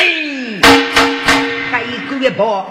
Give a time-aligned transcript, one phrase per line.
[0.00, 0.06] 哎，
[1.70, 1.74] 该
[2.18, 2.70] 个包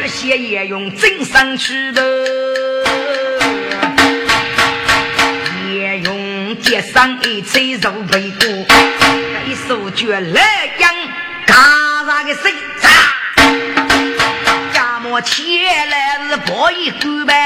[0.00, 2.02] 这些也用真上去的，
[5.70, 8.66] 也用街上一吹肉背锅，
[9.34, 10.94] 该手脚来养，
[11.46, 11.54] 嘎
[12.06, 12.54] 啥个谁？
[14.72, 17.36] 家莫起来是包一个呗。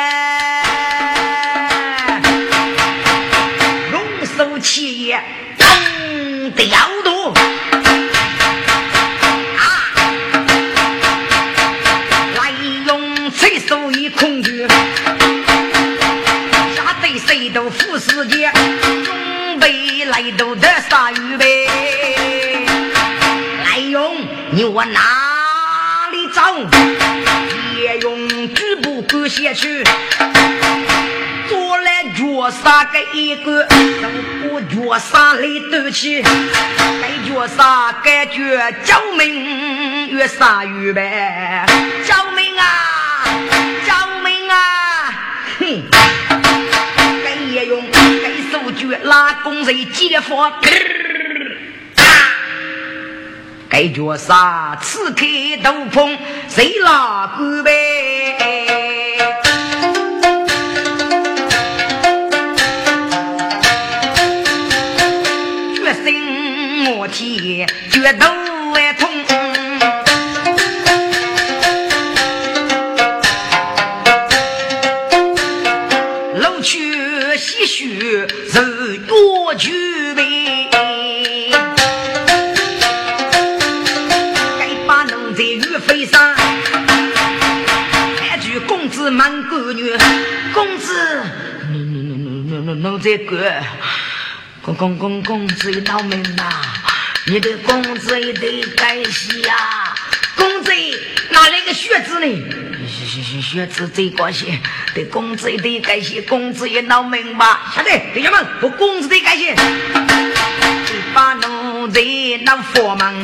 [4.60, 5.20] 企业
[5.58, 5.66] 动
[6.52, 6.78] 的要
[21.04, 21.68] 杀预备。
[23.62, 24.16] 来用
[24.52, 25.00] 你往哪
[26.10, 26.42] 里找？
[27.78, 29.84] 也用局部勾线去。
[31.46, 33.66] 做来脚上个一个，
[34.50, 41.66] 我脚上来斗气，该脚上感觉救命越杀越白，
[42.06, 42.64] 救命啊，
[43.86, 43.92] 救
[44.22, 44.56] 命啊！
[45.58, 45.82] 哼，
[49.02, 50.52] 拉弓人解放，
[53.68, 55.26] 该脚上刺开
[55.62, 56.16] 斗篷
[56.48, 57.72] 谁拉弓呗？
[67.12, 68.26] 铁决斗
[92.64, 93.52] 奴奴奴奴在个，
[94.62, 96.62] 公公公公子倒霉呐！
[97.26, 99.94] 你的工资也得感谢呀，
[100.34, 100.70] 工资
[101.28, 102.26] 哪来个学子呢？
[102.88, 104.58] 学学学子最高兴，
[104.94, 107.46] 对工资也得感谢，工资也闹明白。
[107.76, 109.54] 晓得，弟兄们，我工资得感谢。
[111.12, 112.00] 把奴才
[112.44, 113.14] 闹佛忙，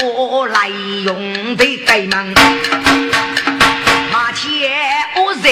[0.00, 0.68] 我来
[1.04, 2.26] 用得该忙，
[4.10, 4.72] 马前
[5.16, 5.50] 我在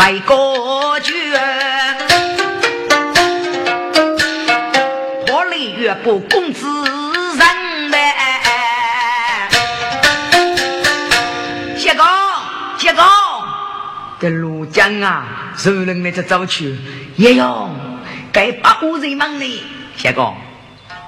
[0.00, 1.12] 外国去，
[5.26, 6.66] 破来越不公子
[7.36, 8.14] 人呗。
[11.76, 12.06] 谢公，
[12.78, 13.04] 谢公，
[14.18, 16.78] 这庐江啊，受人来这早去，
[17.16, 17.68] 也要
[18.32, 19.62] 该把我人忙呢，
[19.98, 20.34] 谢公。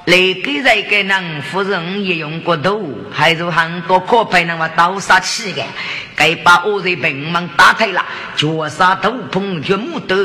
[0.04, 2.82] 来给这个人夫人也用过头，
[3.12, 5.62] 还是很多可派那么刀杀气的，
[6.16, 8.04] 该把我的病门打退了，
[8.34, 10.16] 脚杀头碰全木头，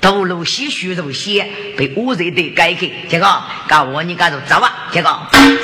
[0.00, 1.46] 头颅些许如血，
[1.76, 2.90] 被我人的改开。
[3.10, 3.26] 这个，
[3.68, 4.88] 告我你干着走吧。
[4.90, 5.10] 这个，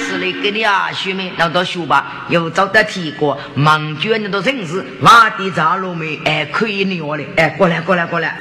[0.07, 6.21] 是来给你啊，学妹，那到学吧，又找到提过，忙卷你都认识，挖地扎路没？
[6.27, 8.37] 哎，可以你我的，哎，过来，过来，过来。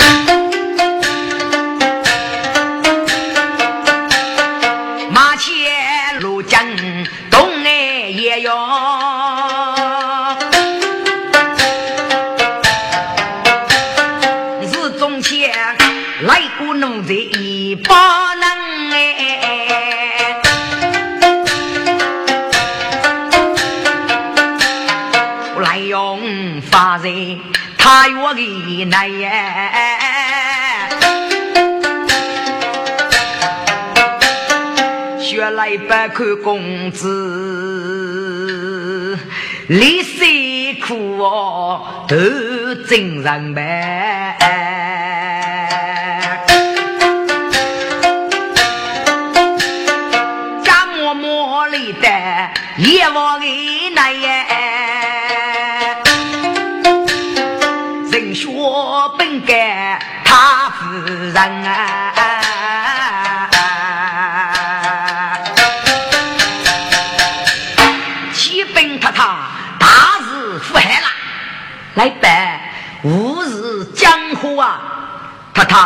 [26.85, 27.39] 大人
[27.77, 29.31] 他我给来耶。
[35.17, 37.07] 学来不看公子，
[39.69, 40.25] 历史
[40.85, 42.17] 苦哦，都
[42.85, 44.35] 真人呗。
[61.33, 62.13] 人啊。
[71.95, 72.59] 来办
[73.03, 74.81] 吾日江湖啊！
[75.53, 75.77] 太太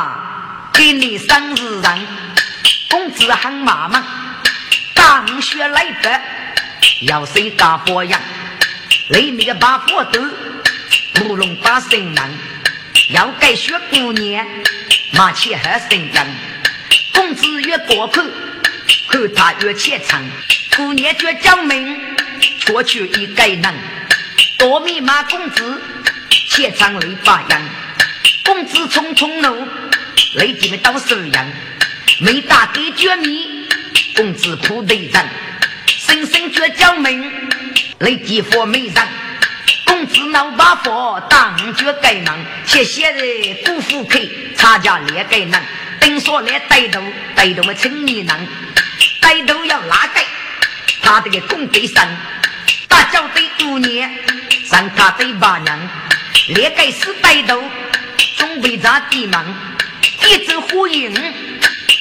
[0.73, 2.07] 给你三日人，
[2.89, 4.03] 公子喊妈妈，
[4.95, 6.21] 当学来得，
[7.01, 8.17] 要谁打火呀？
[9.09, 10.21] 来你个把火头，
[11.25, 12.37] 乌龙把生人，
[13.09, 14.47] 要改学姑娘，
[15.17, 16.27] 马前和生人。
[17.11, 18.21] 公子越过口，
[19.09, 20.23] 看他越虔诚。
[20.75, 21.99] 姑娘越讲明，
[22.67, 23.63] 过去一个人。
[24.59, 25.81] 多米马公子，
[26.51, 27.61] 虔诚泪发扬。
[28.45, 29.67] 公子匆匆路，
[30.35, 31.53] 泪滴的都是人。
[32.19, 33.67] 没打给绝密，
[34.15, 35.25] 公子苦对人。
[35.87, 37.49] 声声绝讲明，
[38.01, 38.95] 泪滴佛没人。
[39.87, 44.19] 公子闹把佛当绝该能，谢谢人辜负客，
[44.55, 45.59] 差价劣该能。
[45.99, 47.01] 等说来带头，
[47.33, 48.47] 带头的青年人，
[49.21, 50.23] 带头要拉开，
[51.01, 52.05] 他这个公对上，
[52.87, 54.11] 大脚对姑娘，
[54.65, 55.79] 上他对八娘，
[56.49, 57.63] 列盖是带头，
[58.37, 59.55] 准备砸地门，
[60.29, 61.13] 一阵呼应，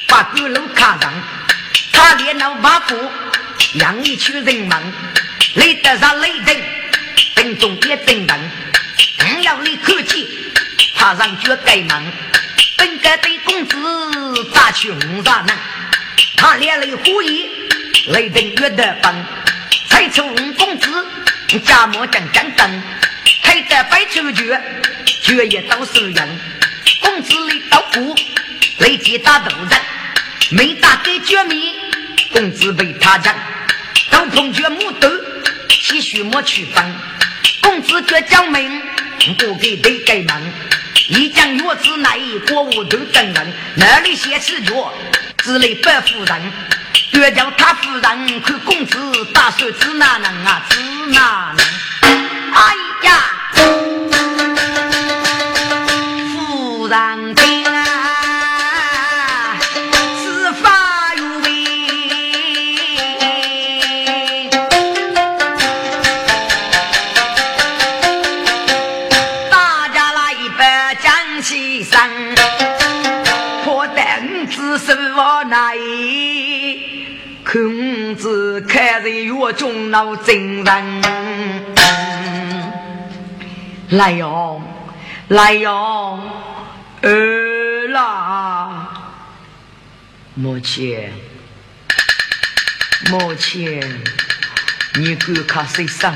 [0.09, 1.13] 把鼓楼卡上，
[1.93, 3.11] 他连闹把火，
[3.79, 4.93] 让一群人们。
[5.55, 6.65] 累得上累人，
[7.57, 8.51] 中也等人，
[9.19, 10.53] 不要你客气，
[10.95, 12.13] 他让绝盖门。
[12.77, 15.57] 本该对公子咋去五咋能？
[16.37, 17.49] 他连累呼应，
[18.09, 19.25] 雷等月的奔，
[19.89, 20.23] 才出
[20.55, 20.89] 公子
[21.65, 22.83] 家莫正正等，
[23.43, 24.61] 还得摆出绝，
[25.23, 26.41] 绝也都是人。
[27.01, 28.15] 公子里刀斧，
[28.79, 29.71] 雷击打斗人，
[30.51, 31.77] 没打给绝米，
[32.33, 33.35] 公子被他斩。
[34.11, 35.09] 刀碰绝木头，
[35.69, 36.85] 继续莫去分。
[37.67, 38.81] 公子绝将命，
[39.39, 40.53] 不给对盖门。
[41.09, 42.17] 一将月子乃
[42.47, 44.93] 国务都等人，哪里写起脚，
[45.39, 46.53] 只来白夫人。
[47.11, 48.97] 越叫他夫人看公子
[49.35, 50.63] 打手指哪能啊？
[50.71, 51.67] 指哪能？
[52.55, 52.73] 哎
[53.03, 53.11] 呀，
[56.33, 57.56] 夫人。
[79.91, 81.03] 老真人，
[83.91, 84.61] 来哟，
[85.29, 86.19] 来哟，
[87.03, 88.89] 儿啦！
[90.35, 91.11] 母亲，
[93.11, 93.81] 母亲，
[94.95, 96.15] 你观看谁上？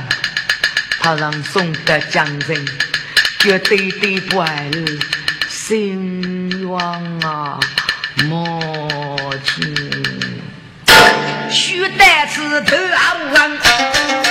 [1.00, 2.66] 他让宋德将人
[3.38, 4.70] 绝对对不爱
[5.48, 6.78] 心愿
[7.22, 7.58] 啊，
[8.24, 9.89] 母亲。
[11.50, 14.29] 须带此头啊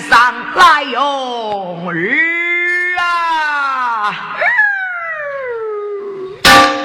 [0.00, 1.00] 上来哟
[1.88, 1.92] 儿
[2.98, 4.14] 啊，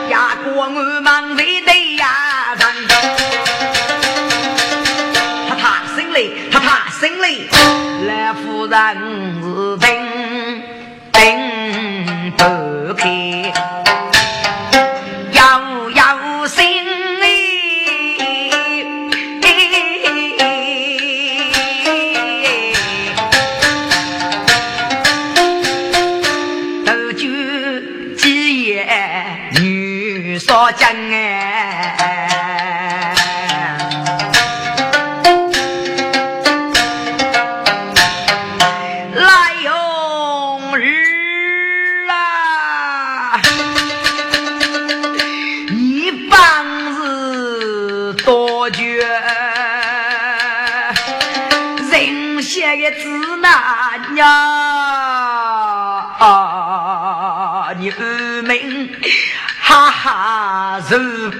[0.09, 0.67] 呀过我
[1.01, 2.61] 们为对呀人，
[5.47, 5.63] 他他
[5.95, 7.49] 心里他他心里
[8.07, 9.42] 来夫人。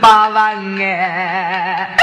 [0.03, 1.95] 八万哎，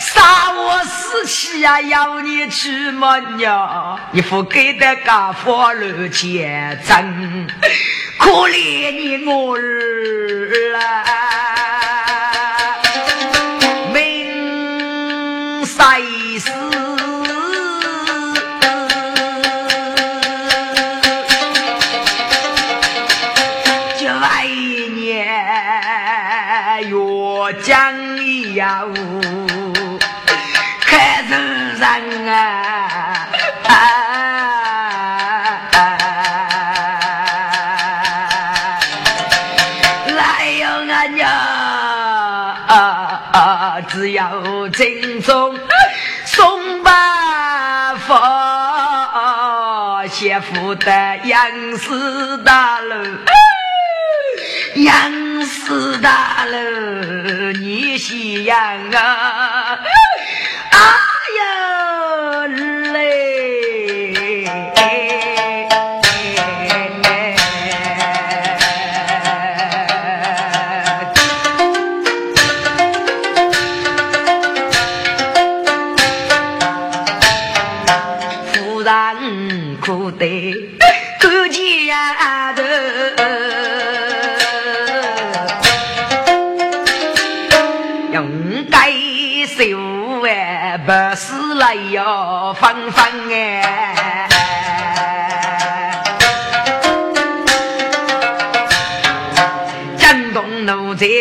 [0.00, 1.78] 杀我死气呀！
[1.78, 4.00] 要你去么娘？
[4.12, 7.46] 你不给的家法路钱挣，
[8.16, 9.60] 可怜你我儿
[10.80, 10.80] 啊！
[13.92, 16.50] 命谁死？
[27.48, 27.52] 我
[28.14, 29.98] 你呀，无
[30.82, 31.34] 看走
[32.28, 33.26] 啊！
[40.14, 41.06] 来哟，阿
[43.80, 45.58] 牛，只要正宗
[46.26, 46.92] 松百
[48.06, 50.90] 佛，先富得
[51.24, 52.94] 杨氏大楼，
[54.74, 55.17] 杨。
[55.68, 58.56] 氏大楼，你喜洋
[58.90, 59.78] 啊！
[60.70, 61.07] 啊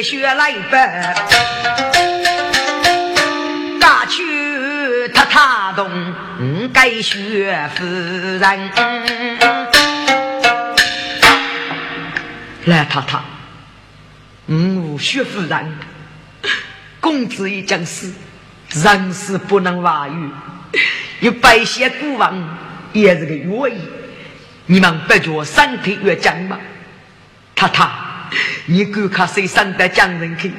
[0.10, 0.72] 学来不？
[3.78, 5.92] 大去他他东，
[6.72, 8.72] 该学夫人。
[12.64, 13.20] 来太太，
[14.46, 15.78] 我学夫人，
[17.02, 18.14] 公子已将死。
[18.70, 20.32] 人是不能外遇，
[21.20, 22.58] 有白血孤王
[22.94, 23.82] 也是个原因。
[24.68, 26.58] 你们不觉身体越僵吗？
[27.56, 27.90] 太太，
[28.66, 30.52] 你敢看谁上得江人去？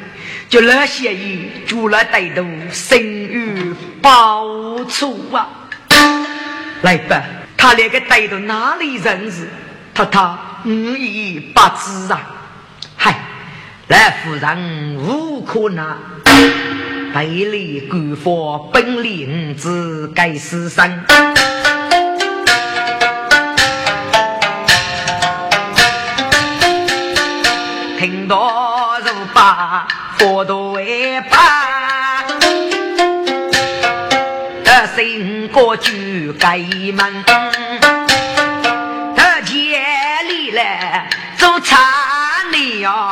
[0.48, 5.46] 就那些人住了歹徒，生于报仇啊！
[6.82, 7.22] 来吧，
[7.56, 9.48] 他那个歹徒哪里认识？
[9.92, 10.20] 太太，
[10.64, 12.20] 我已不知啊！
[12.96, 13.14] 嗨，
[13.88, 15.84] 来夫人无可奈。
[17.12, 21.04] 百里官方本领自该死生，
[28.28, 32.23] 听到如把佛都为把，
[34.62, 35.90] 得心过就
[36.38, 37.25] 该门，
[39.16, 41.08] 得千里来
[41.38, 41.78] 做差
[42.52, 43.08] 你呀。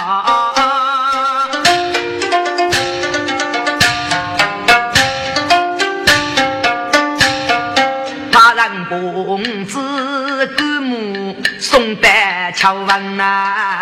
[8.89, 9.79] 公子
[10.57, 12.09] 姑母送得
[12.55, 13.76] 巧文呐，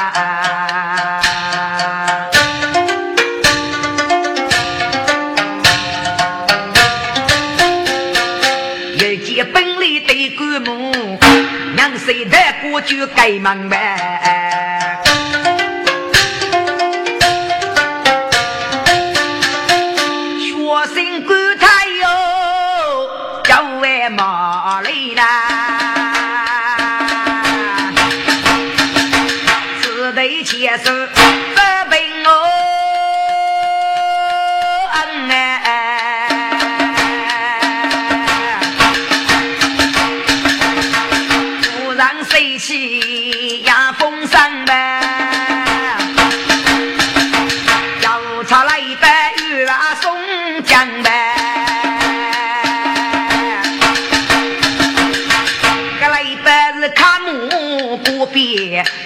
[12.87, 14.64] 就该忙呗。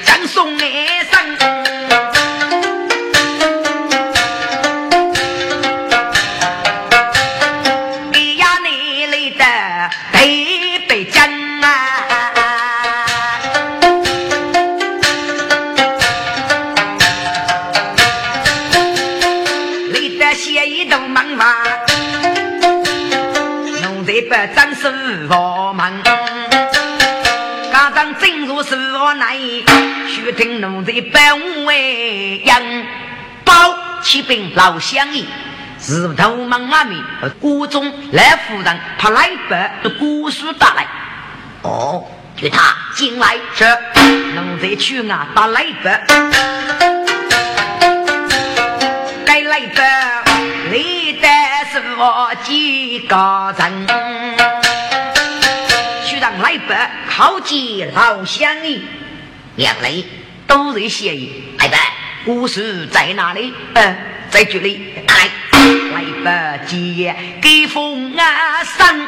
[0.09, 1.68] 必江松哎。
[30.39, 32.87] 须听奴才百无为应，
[33.45, 33.53] 包
[34.05, 35.25] 起兵老乡爷，
[35.81, 37.03] 是头门外面
[37.41, 40.87] 国中来夫人派来白的姑苏打来。
[41.63, 43.65] 哦，就他进来是
[44.37, 46.07] 奴才去啊打来白，
[49.27, 50.23] 该来白
[50.71, 53.89] 历代是我几个人。
[56.41, 58.79] 来吧，好见老乡爷，
[59.57, 60.05] 两位
[60.49, 61.45] 都是谢意。
[61.59, 61.79] 来吧，
[62.25, 63.53] 故事在哪里？
[63.75, 63.97] 呃，
[64.31, 64.95] 在这里。
[65.07, 65.29] 来，
[65.93, 69.07] 来吧，接给风啊生，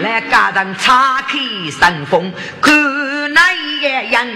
[0.00, 1.38] 来家人岔开
[1.78, 2.72] 山峰，看
[3.34, 4.26] 那一样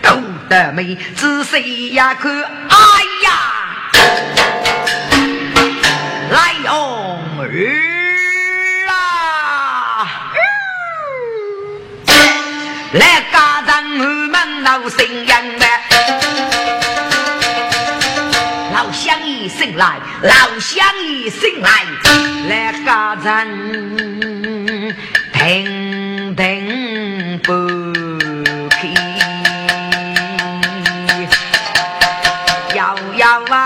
[0.00, 0.16] 都
[0.48, 2.76] 得美，仔细呀看，哎
[3.24, 3.30] 呀，
[6.30, 7.82] 来哟儿。
[12.92, 13.55] 来家
[14.66, 15.64] 老新娘的，
[18.74, 21.84] 老乡一声醒来，老乡一醒来，
[22.48, 24.86] 来家人
[25.32, 27.52] 停停不
[28.68, 28.76] 开，
[32.74, 33.65] 摇摇啊，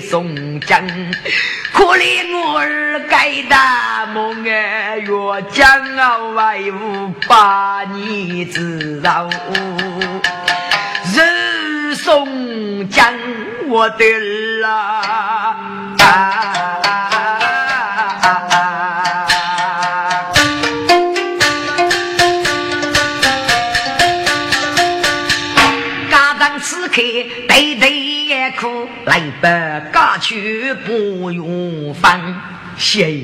[0.00, 0.86] 宋江，
[1.72, 9.28] 可怜我儿该大梦哎，越将啊外务把你知道，
[11.14, 13.12] 人送将
[13.66, 15.56] 我的儿啊。
[26.94, 27.90] 对对
[28.26, 32.20] 也苦，来吧，嫁去不用烦。
[32.76, 33.20] 谢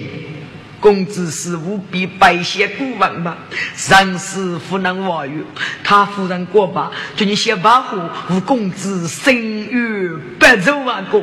[0.80, 3.38] 公子是无比拜谢古王吧？
[3.76, 5.44] 上世夫能话语，
[5.85, 7.96] 他夫人过吧，叫你先保护
[8.30, 11.22] 吴公子生于白走万过。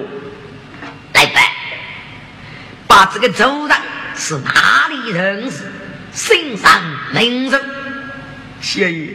[1.13, 1.41] 来吧，
[2.87, 3.77] 把这个周人
[4.15, 5.63] 是哪里人士？
[6.13, 6.81] 身上
[7.13, 7.61] 名人。
[8.61, 9.09] 谢爷，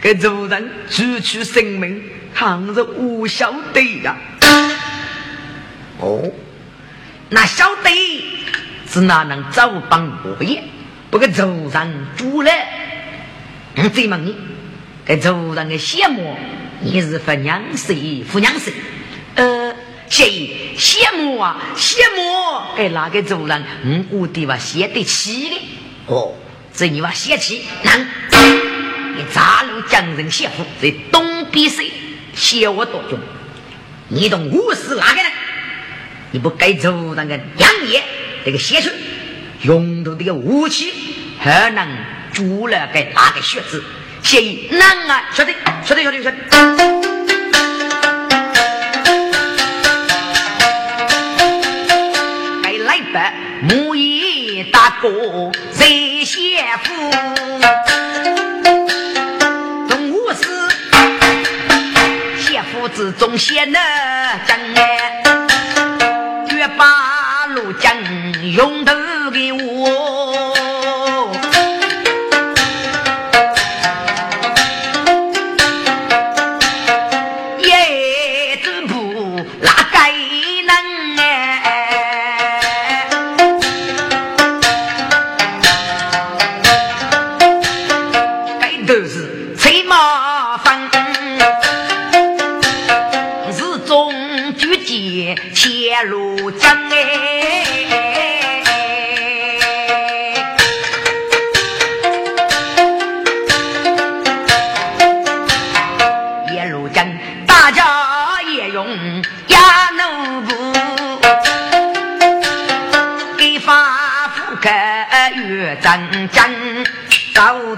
[0.00, 2.02] 给周人举取性命。
[2.34, 4.16] 倘若我晓得呀，
[6.00, 6.30] 哦，
[7.30, 7.90] 那晓得
[8.90, 10.62] 是哪能早帮我也？
[11.10, 12.50] 不过走上主了，
[13.76, 14.34] 我再问你，
[15.04, 16.36] 给走上的羡慕，
[16.80, 18.24] 你是不娘谁？
[18.32, 18.72] 不娘谁？
[19.34, 19.74] 呃，
[20.08, 21.56] 谁羡慕啊？
[21.76, 23.62] 羡慕给哪个族人？
[23.84, 25.60] 嗯，我的话写得起的。
[26.06, 26.34] 哦，
[26.74, 28.06] 这你娃写起，能？
[29.14, 31.92] 你扎路将人媳妇在东边谁？
[32.34, 33.18] 写我多重？
[34.08, 35.28] 你懂我是哪个呢？
[36.32, 38.02] 你不该走那个杨业
[38.44, 38.90] 这个写出
[39.62, 40.92] 用的这个武器，
[41.38, 41.86] 还能
[42.32, 43.82] 助了给哪个学子？
[44.22, 45.30] 谢意能啊？
[45.34, 45.52] 晓得，
[45.84, 46.36] 晓得，晓得，晓得。
[52.62, 55.86] 该来吧，木易大哥在
[56.24, 58.21] 写夫。
[62.72, 63.78] 父子忠贤的，
[64.46, 65.22] 将哎，
[66.48, 67.94] 绝把路将
[68.52, 68.94] 用头
[69.30, 70.11] 给我。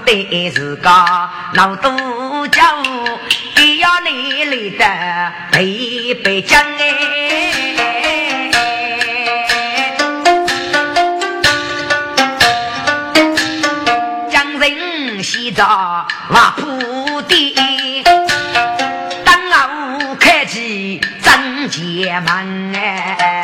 [0.05, 0.89] 搞得自个
[1.55, 2.61] 闹多久，
[3.57, 4.85] 也要你来的
[5.51, 6.83] 北北疆哎，
[14.29, 18.03] 江人洗澡挖铺地，
[19.23, 23.34] 当我开启张家门哎。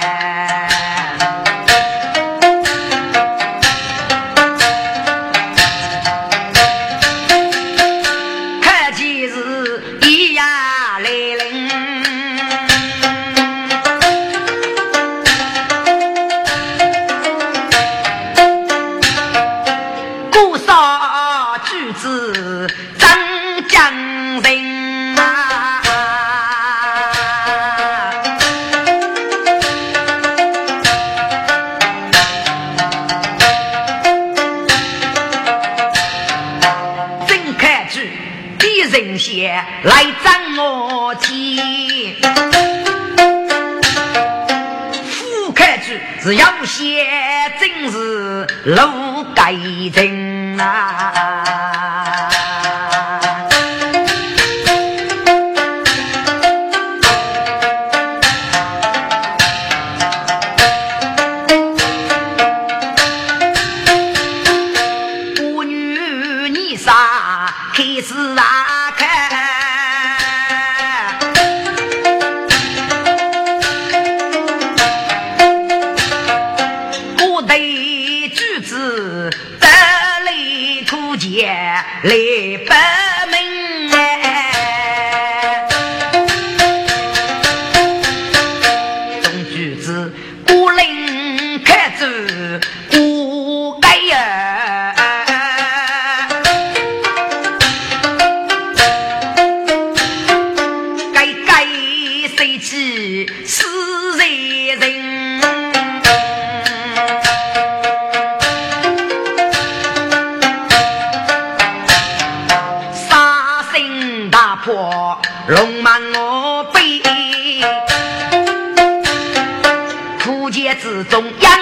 [120.76, 121.61] 之中央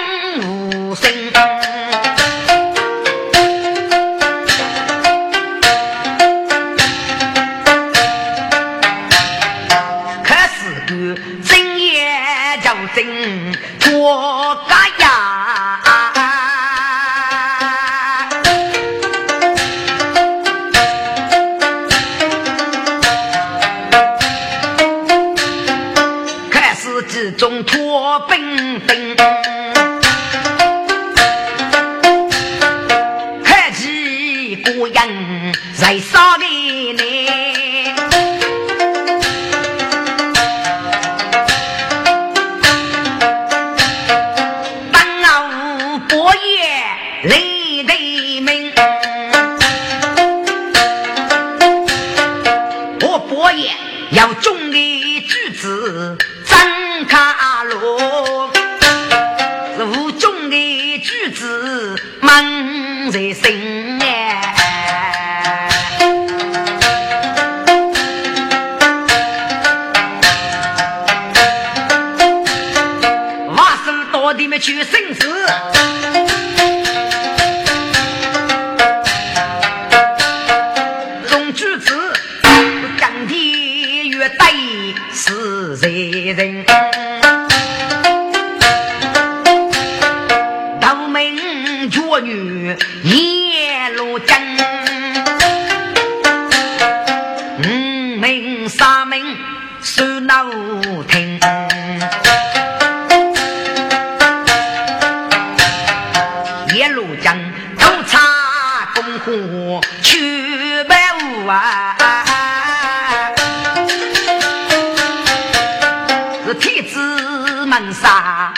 [116.60, 118.52] 天子门上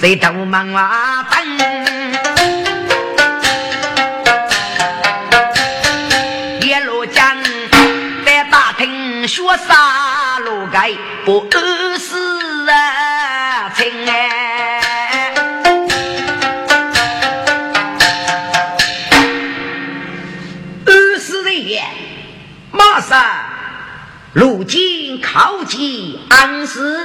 [0.00, 1.38] 山在头门啊等，
[6.62, 7.36] 一路将
[8.24, 10.92] 在大厅说啥路该
[11.26, 12.16] 不二是
[12.70, 15.34] 啊情哎。
[20.86, 21.84] 二十的夜，
[22.72, 23.22] 马上
[24.32, 26.99] 如今靠近安时，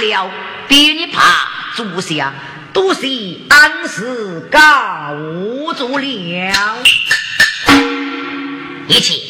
[0.00, 0.30] 了，
[0.66, 2.32] 别你怕足下，
[2.72, 3.06] 都是
[3.48, 5.14] 安时告
[5.74, 6.76] 足了。
[8.88, 9.22] 一起，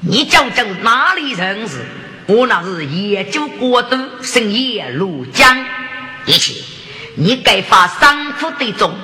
[0.00, 1.84] 你究竟哪里人士？
[2.26, 5.64] 我那是研究国都深夜入江，
[6.26, 6.62] 一起，
[7.16, 8.94] 你该发三苦的种。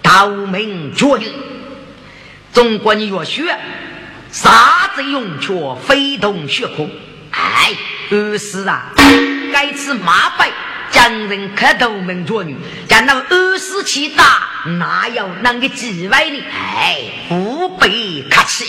[0.00, 1.30] 道明绝对，
[2.54, 3.44] 中国你若学，
[4.30, 5.52] 啥子用却
[5.86, 6.88] 非同学可。
[7.30, 7.74] 哎，
[8.10, 8.92] 二是啊，
[9.52, 10.50] 该吃马背
[10.90, 12.56] 将人磕头门绝女，
[12.88, 16.44] 将那二十气大，哪有那个几位呢？
[16.52, 18.64] 哎，不必客气。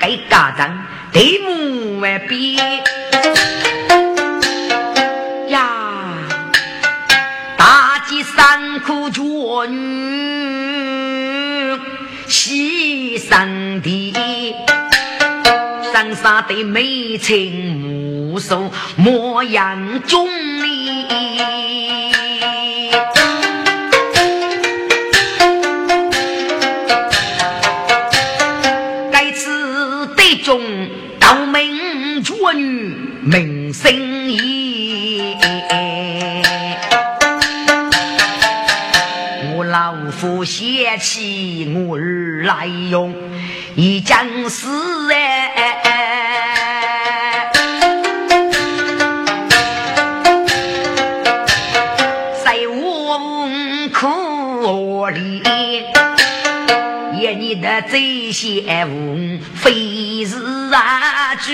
[0.00, 2.56] 该家长对目外比
[5.48, 5.68] 呀，
[7.56, 9.22] 大的三苦绝
[9.68, 9.70] 女
[12.26, 14.56] 西山的，
[15.92, 20.18] 山上的美情无数，模样俊
[20.62, 21.06] 丽。
[29.12, 30.62] 该次的中
[31.20, 31.62] 道门
[32.24, 33.92] 绝女名声
[34.30, 35.36] 义。
[39.70, 43.14] 老夫嫌弃我儿来用，
[43.74, 45.80] 一将死哎，
[52.44, 53.48] 在我
[53.92, 55.42] 苦里，
[57.18, 60.36] 也你的这些无非是
[60.72, 61.50] 啊主。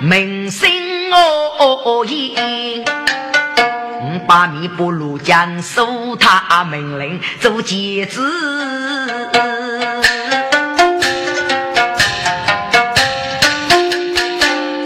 [0.00, 0.50] 名
[1.84, 2.82] 声哦言，
[4.26, 8.22] 八米不如将收他命令做节子。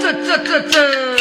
[0.03, 1.17] 这这这这，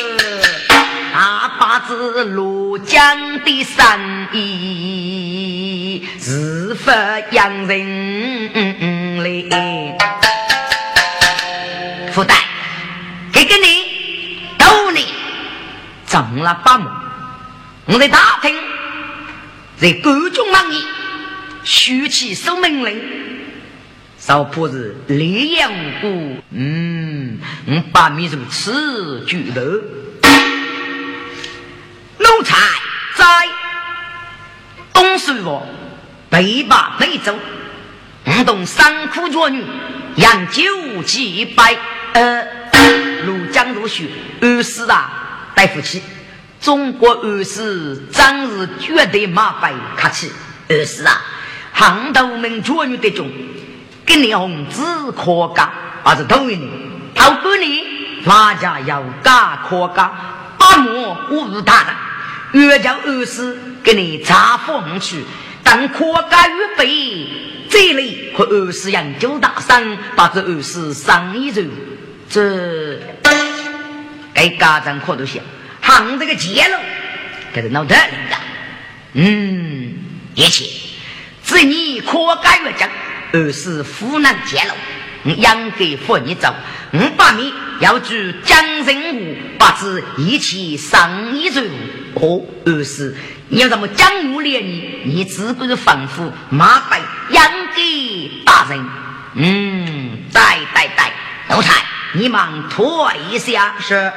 [1.13, 9.95] 大把子庐江的生意是发洋人嘞，
[12.11, 12.33] 福袋。
[13.31, 13.86] 给给，你
[16.17, 16.89] 挣了八亩。
[17.85, 18.55] 我在大厅，
[19.77, 20.83] 在各种忙里，
[21.63, 22.99] 虚起守命令，
[24.17, 26.43] 少婆子烈焰无辜。
[26.51, 29.61] 嗯，我把米如此举头，
[32.17, 32.55] 奴才
[33.15, 33.25] 在
[34.93, 35.65] 东水我
[36.29, 37.37] 北把北走，
[38.25, 39.63] 我懂三苦绝女，
[40.15, 41.77] 养九几百
[42.13, 42.57] 呃。
[43.25, 44.05] 如江如雪，
[44.39, 45.26] 二师啊，
[45.57, 46.03] 带福气。
[46.61, 50.31] 中国二师真是绝对麻烦客气。
[50.69, 51.19] 二师啊，
[51.73, 53.27] 杭州门绝女的中，
[54.05, 54.79] 给你红纸
[55.13, 55.67] 可干，
[56.03, 56.69] 还是同一年。
[57.15, 57.83] 头半年，
[58.23, 60.11] 大家要干可干，
[60.59, 61.89] 八莫我是他的。
[62.51, 65.23] 越叫二师给你查封去，
[65.63, 67.27] 等可干预备，
[67.67, 71.61] 这里和二师研究大山，把这二师上一走。
[72.29, 72.99] 这
[74.37, 75.43] 该家长可都想，
[75.81, 76.79] 行这个结论，
[77.55, 78.37] 这是脑袋里的。
[79.13, 79.95] 嗯，
[80.35, 80.63] 一切
[81.43, 82.87] 只你可改越讲，
[83.33, 84.73] 而是湖南揭露。
[85.23, 86.53] 我养给扶你走，
[86.91, 91.59] 我把你要住江人物，把子一起上一走。
[92.13, 93.17] 哦，而是
[93.49, 95.01] 你要怎么江湖连你？
[95.03, 97.43] 你只顾着反复麻烦养
[97.75, 98.85] 给大人。
[99.33, 101.11] 嗯，带带带，
[101.49, 101.83] 奴才。
[102.13, 104.11] 你忙拖一下，是。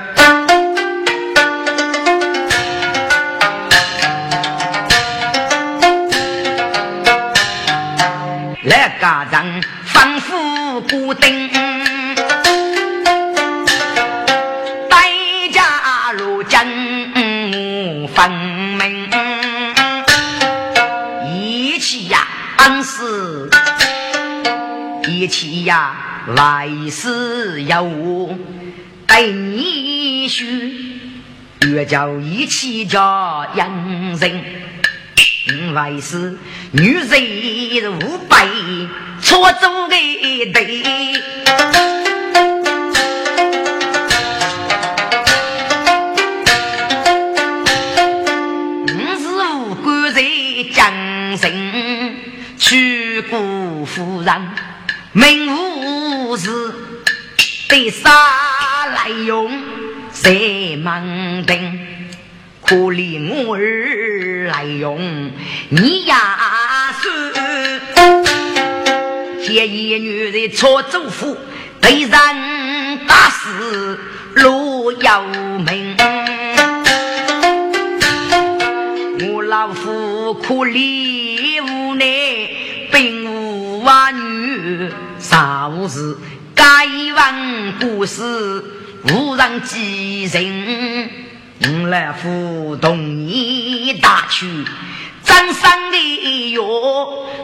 [8.63, 11.51] 那个人仿佛孤灯，
[14.89, 15.11] 代
[15.53, 19.11] 价如金分明，
[21.27, 23.49] 一起呀，安是
[25.09, 25.95] 一起呀。
[26.29, 28.39] 来世有我
[29.07, 31.01] 待你许，
[31.63, 34.45] 越叫一起叫养人。
[35.75, 36.39] 来世
[36.73, 38.37] 女人无辈，
[39.21, 39.97] 错做的
[40.53, 40.83] 对。
[48.87, 49.25] 我是
[49.57, 50.23] 无辜在
[50.73, 50.79] 江
[51.37, 51.51] 城，
[52.59, 53.41] 去过
[53.87, 54.31] 夫人。
[55.13, 55.70] 名无
[56.37, 56.75] 事，
[57.69, 58.11] 得啥
[58.87, 59.51] 来用？
[60.13, 61.79] 谁忙定？
[62.63, 65.33] 可怜我儿来用，
[65.71, 67.81] 你呀是
[69.43, 71.37] 见一女人错祖父，
[71.81, 72.11] 被人
[73.09, 73.99] 打死
[74.35, 75.97] 路要命。
[79.33, 82.05] 我老夫可怜无奈，
[82.93, 84.91] 并无儿女。
[85.21, 86.17] 啥物事？
[86.55, 88.65] 该问故事，
[89.05, 91.11] 无人记人。
[91.63, 94.65] 我来扶同你打去，
[95.23, 96.65] 张三的哟，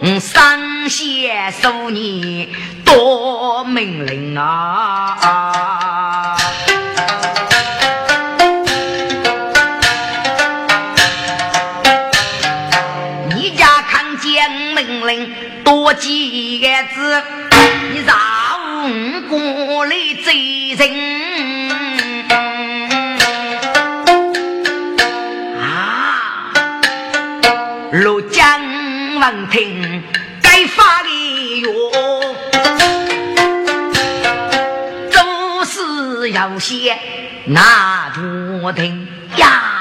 [0.00, 2.48] 我三先数你
[2.82, 6.36] 多命令啊！
[13.34, 15.30] 你家看见命令
[15.66, 17.22] 多几个字。
[17.92, 18.16] 你让
[19.28, 19.90] 过来
[20.24, 20.80] 贼人
[25.60, 26.52] 啊！
[27.90, 28.60] 陆江
[29.18, 30.02] 闻听
[30.40, 31.08] 该发的
[31.62, 31.68] 哟，
[35.10, 36.96] 做事要先
[37.46, 39.75] 拿着听呀。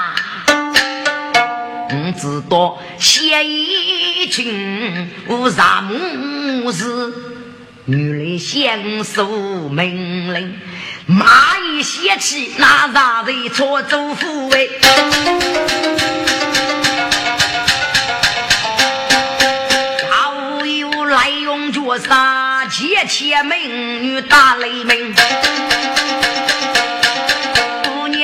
[2.18, 7.14] 知道谢一群无啥母事，
[7.86, 9.28] 女人享受
[9.70, 10.60] 命令，
[11.06, 14.68] 骂一些气，那让人错做夫哎。
[20.10, 25.14] 好友来用脚杀，切切美女打雷鸣。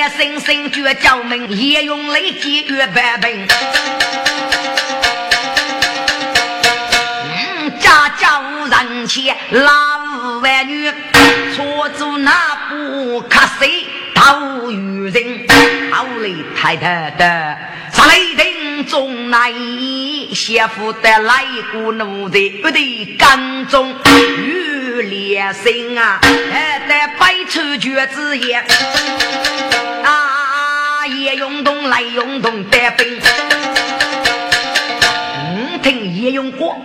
[0.10, 3.48] 生生绝叫门，也用雷击越百本。
[7.30, 9.72] 嗯，家家人妻老
[10.08, 10.92] 无儿女，
[11.56, 12.32] 错做那
[12.70, 15.48] 不可谁讨与人。
[15.92, 17.58] 好嘞，太太的，
[17.94, 18.61] 上雷霆
[18.92, 19.54] 中来，
[20.34, 26.20] 媳妇的来过奴才，不得刚中与连心啊，
[26.52, 28.58] 还得百出绝子也。
[30.04, 31.08] 啊！
[31.08, 33.18] 叶永东来永东带兵，
[35.38, 36.76] 嗯，听叶永国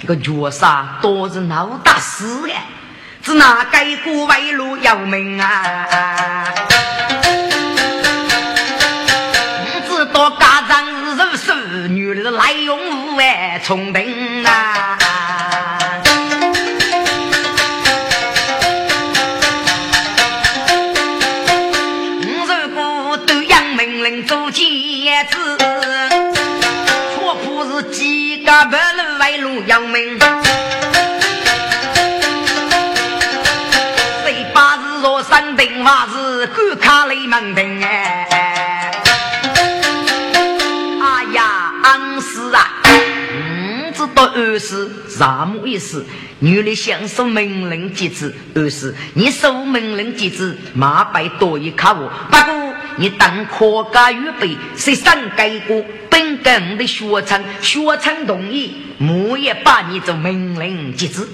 [0.00, 0.66] 这个角色
[1.00, 2.52] 都是闹大事的，
[3.22, 6.44] 只拿改过外路要命啊！
[12.24, 14.96] 女的来永哎聪明啊！
[25.24, 25.58] 子，
[27.14, 30.18] 错不是几个白路外路要命，
[34.24, 38.26] 谁把日若山顶话是敢卡雷门顶哎？
[38.30, 38.33] 哎
[44.14, 46.04] 嗯，知道二是啥么意思？
[46.38, 52.74] 女的享受命令机制，二是你受命令机制，马背多一卡我，不过。
[52.96, 55.84] 你当科家预备，谁上改过？
[56.08, 61.26] 本跟的学成，学成同意，我也把你做命令机制。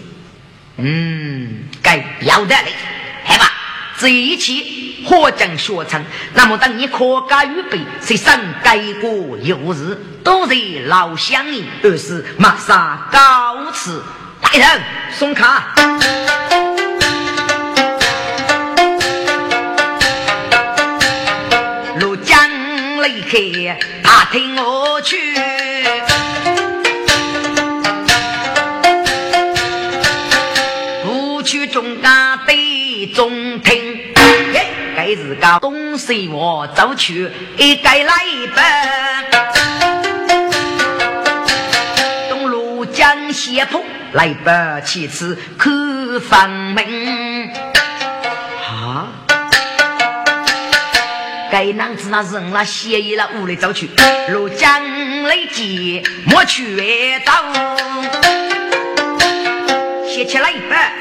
[0.78, 2.72] 嗯，该要得嘞，
[3.24, 3.52] 好吧？
[3.98, 4.54] 这一切
[5.06, 6.04] 何将学成？
[6.34, 9.36] 那么当你科家预备，谁上改过？
[9.42, 14.02] 有日都是老乡人，而是马上告辞。
[14.40, 14.80] 大人
[15.12, 15.74] 送卡。
[24.02, 25.16] 他听我去，
[31.04, 33.89] 不去中家得中听。
[35.10, 38.14] 该是个东西我走去，一该来
[38.54, 38.64] 奔。
[42.28, 43.82] 东路江斜坡
[44.12, 44.50] 来不
[44.86, 45.68] 其次可
[46.20, 47.50] 放门。
[48.62, 49.08] 啊
[51.50, 53.90] 该男子那人那协议了，屋里走去，
[54.28, 54.80] 路江
[55.24, 57.32] 雷急，莫去走。
[60.06, 60.92] 写起来一百，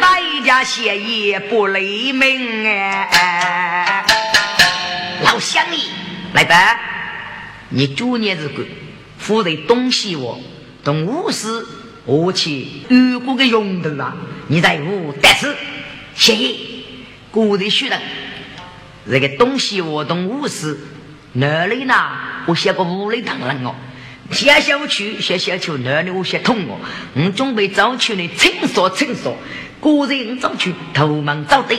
[0.00, 0.17] 大
[0.48, 4.02] 家协议不雷鸣哎。
[5.22, 5.90] 老乡你
[6.32, 6.80] 来吧，
[7.68, 8.64] 你九年之过，
[9.18, 10.40] 负责东西我，
[10.82, 11.66] 同武士
[12.06, 15.54] 我去遇过个用头啊，你在屋得势，
[16.14, 16.84] 协议，
[17.30, 18.00] 古人学人。
[19.10, 20.78] 这个东西我懂五十，
[21.34, 21.94] 哪里呢？
[22.46, 23.74] 我写个五里堂人哦，
[24.30, 26.78] 写小区写小区哪里我写通哦。
[27.12, 29.36] 我准备早去呢，清扫清扫，
[29.80, 31.78] 个人早去头忙早对。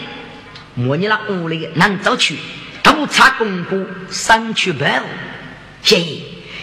[0.76, 2.38] 莫你那屋里能早去，
[2.84, 5.04] 督查功夫上去办。
[5.82, 6.22] 谢谢。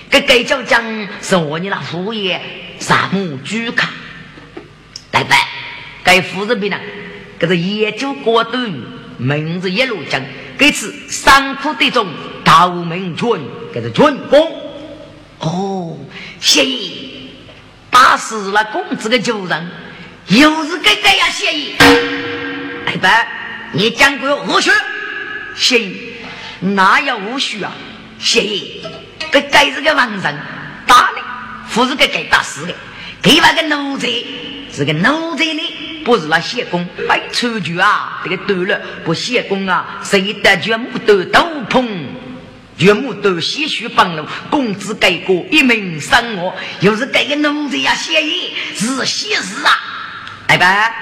[0.09, 0.83] 这该叫讲
[1.21, 2.41] 是我你那副业
[2.79, 3.91] 啥木居卡，
[5.13, 5.37] 来吧，
[6.05, 6.79] 该副人兵呢？
[7.39, 8.57] 这是研究过度，
[9.19, 10.23] 名字一路讲。
[10.59, 12.07] 这次三苦的中
[12.45, 13.29] 逃命军，
[13.75, 14.53] 这是军功
[15.41, 15.99] 哦。
[16.41, 17.31] 谢意，
[17.91, 19.71] 打死了公子的旧人，
[20.29, 21.75] 又是给这样谢意。
[22.87, 23.29] 哎白，
[23.73, 24.71] 你讲过无须？
[25.55, 26.15] 谢意，
[26.61, 27.73] 哪有无须啊？
[28.19, 28.83] 谢意，
[29.31, 30.23] 这该是个王人，
[30.87, 31.19] 打的。
[31.73, 32.75] 不是给给打死的，
[33.21, 34.09] 给那个奴才。
[34.73, 35.63] 是个奴才呢。
[36.05, 36.87] 不是那谢公。
[37.09, 38.21] 白出去啊！
[38.25, 41.87] 这个对了，不谢公啊，谁得全部都斗篷，
[42.79, 49.79] 全部都些许帮了，工资给过一名生我，又是给个奴才呀，谢意是喜事啊！
[50.49, 50.95] 哎来吧，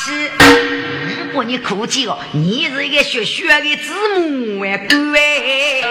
[0.07, 1.45] 如果！
[1.45, 5.85] 你哭泣哦，你是一个学学的子母哎，对。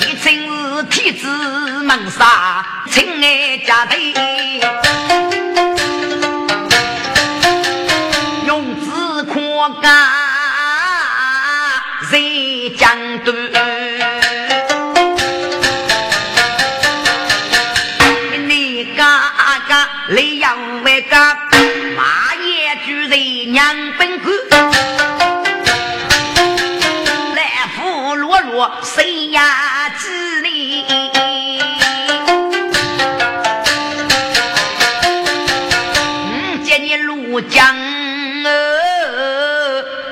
[0.00, 1.26] 你真是体质
[1.82, 3.96] 猛杀，亲爱家的，
[24.14, 24.22] 娘本关，
[27.34, 30.86] 来福落落谁呀之里？
[36.32, 37.76] 嗯，见你路江
[38.44, 38.48] 哦，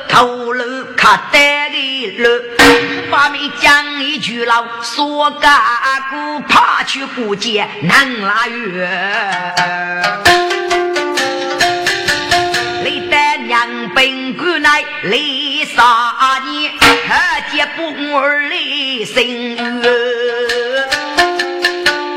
[0.09, 1.39] 头颅卡得
[1.71, 2.43] 的了，
[3.11, 5.63] 把你讲一句老说嘎
[6.11, 8.91] 咕，怕去不见南拉月。
[13.95, 15.19] 本官乃来
[15.75, 17.15] 杀你，可
[17.51, 17.81] 见不
[18.17, 19.83] 儿的心愿。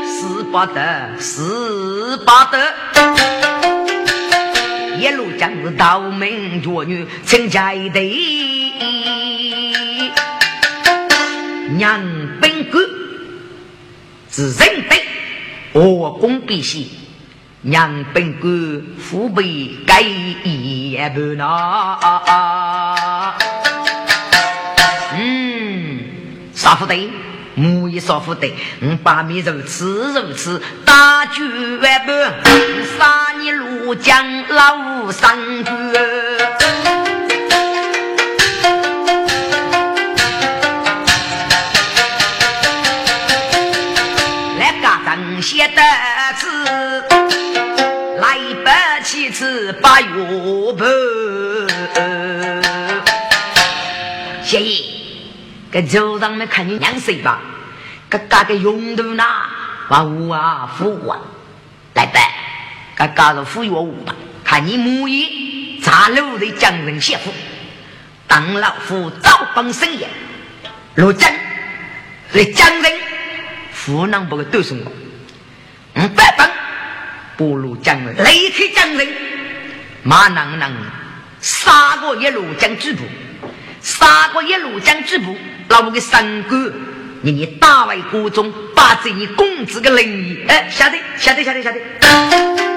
[0.06, 2.54] 死不得，死不得。
[4.98, 8.00] 一路将是道门绝女，成家的
[11.76, 12.00] 娘
[12.40, 12.82] 本官
[14.30, 14.98] 是人本，
[15.72, 16.88] 我公必喜。
[17.62, 20.00] 娘本官父辈该
[20.96, 21.98] 一半呐，
[25.12, 26.00] 嗯，
[26.54, 27.10] 杀不得，
[27.54, 32.32] 母也杀不得，我把米如此如此，大举万般，
[32.98, 35.70] 杀你庐江老三哥，
[55.76, 57.38] 跟周上们看你娘谁吧？
[58.08, 59.22] 哥哥个用途呢？
[59.90, 61.20] 把我啊富啊，
[61.92, 62.18] 来吧，
[62.94, 64.14] 哥哥是富裕我吧？
[64.42, 67.30] 看你母爷茶楼的江人媳妇，
[68.26, 70.06] 当老夫早帮生意，
[70.94, 71.30] 罗江。
[72.32, 72.92] 是江人，
[73.70, 74.90] 富能不给都是我，
[76.00, 76.48] 五百帮。
[77.36, 79.06] 不如将人离开江人，
[80.02, 80.72] 马能能
[81.42, 83.04] 杀过一路将之部，
[83.86, 85.36] 杀过一路将之部，
[85.68, 86.72] 老我的三哥，
[87.22, 92.75] 你你大为国中，把这你公子的灵异，哎，晓得晓得晓得晓得。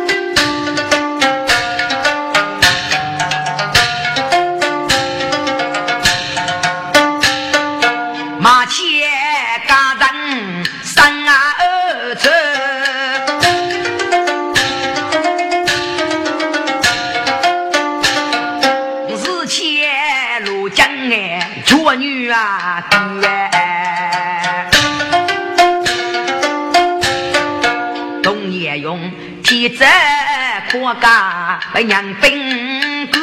[30.71, 33.19] 过家不娘兵哥，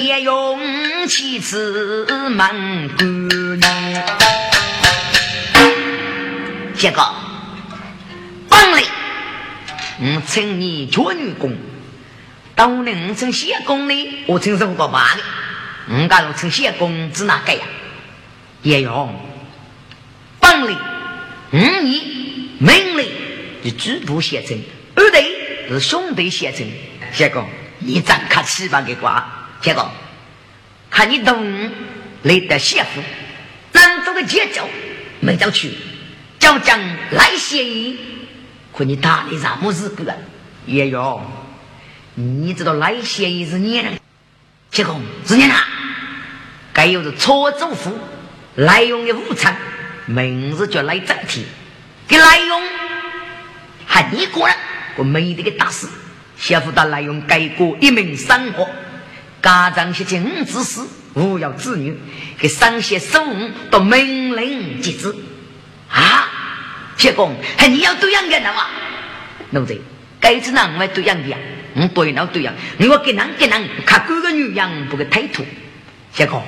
[0.00, 4.04] 也用妻子门姑娘。
[6.76, 7.08] 这个
[8.48, 8.82] 本来
[10.00, 11.56] 我称你做女工。
[12.56, 15.20] 当年我称谢公呢，我称什么个爸的？
[15.88, 17.60] 我假如称谢公指哪个呀？
[18.62, 19.14] 叶勇，
[20.40, 20.76] 本领
[21.52, 21.84] 五年
[22.58, 23.08] 命令
[23.64, 24.56] 是主部写成，
[24.94, 26.66] 二队是兄弟写成。
[27.12, 27.48] 谢公，
[27.78, 28.82] 你真客气吧？
[28.82, 29.26] 给瓜，
[29.62, 29.88] 谢公，
[30.90, 31.70] 看你懂
[32.22, 33.00] 来的媳妇，
[33.72, 34.68] 难走的节奏
[35.20, 35.72] 没走去，
[36.38, 36.78] 叫将
[37.12, 37.96] 来协议，
[38.72, 40.16] 可你打的什么日子啊？
[40.66, 41.24] 叶勇。
[42.16, 43.98] 你知道赖协议是你人，
[44.70, 45.64] 结公是你哪？
[46.72, 47.96] 该有的错祖父
[48.56, 49.56] 赖用的武昌，
[50.06, 51.44] 名字叫赖正天，
[52.06, 52.62] 给赖用
[53.94, 54.56] 还你个人，
[54.96, 55.86] 我没得个大事。
[56.36, 58.68] 媳妇到赖用改过一名生活，
[59.40, 60.80] 家长写进五子时，
[61.14, 61.96] 无要子女，
[62.36, 65.14] 给上写十五到命令即止。
[65.88, 66.28] 啊，
[66.96, 68.66] 结公还你要对样的了吗？
[69.50, 69.78] 奴才，
[70.18, 71.38] 该子哪会对样的呀？
[71.76, 75.46] 嗯，对了对呀，你我给人给人看哥个女人不给态度，
[76.12, 76.42] 结果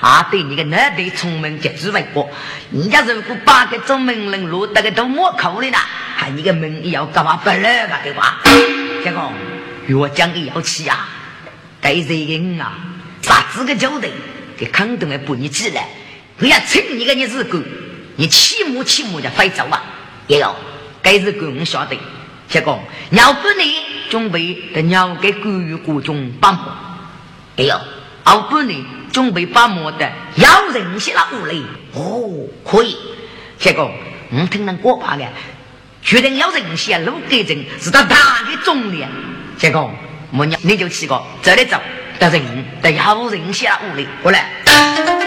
[0.00, 2.28] 啊，对你个男的聪明绝智外国，
[2.72, 5.78] 人家如果把个做命令落得个都抹口里了，
[6.16, 8.00] 还你个命要干嘛不来吧？
[8.02, 8.38] 对吧？
[9.04, 9.30] 结果
[9.86, 11.06] 越讲越要气啊，
[11.82, 12.72] 该这个啊，
[13.20, 14.08] 啥子个交代，
[14.56, 15.86] 给肯定会不你起来，
[16.38, 17.58] 我要请你个你是狗，
[18.16, 19.82] 你起母起母就飞走啊，
[20.26, 20.56] 也要
[21.02, 21.96] 该是狗我晓得。
[22.48, 23.76] 结果要不你
[24.08, 26.74] 准备的鸟给关羽国中把磨，
[27.58, 27.78] 哎呦，
[28.26, 31.64] 要不你准备把磨的要人些了屋里
[31.94, 32.96] 哦，可以。
[33.58, 33.90] 结果
[34.30, 35.24] 我听人过话的，
[36.02, 39.10] 决定要人些路给人是他大的重量。
[39.58, 39.92] 结果
[40.32, 41.76] 我娘你就去个这里走，
[42.18, 45.19] 的人得要人些了屋里过来。